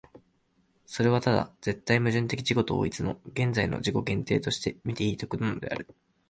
[0.87, 5.87] それはただ絶対矛盾的自己同一の現在の自己限定としてのみいい得るのである。